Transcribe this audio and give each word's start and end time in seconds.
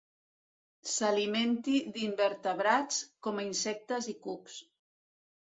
S'alimenti 0.91 1.75
d'invertebrats, 1.97 3.03
com 3.29 3.43
a 3.43 3.47
insectes 3.53 4.11
i 4.17 4.19
cucs. 4.27 4.59